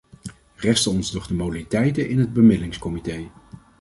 [0.55, 3.29] Resten ons nog de modaliteiten in het bemiddelingscomité.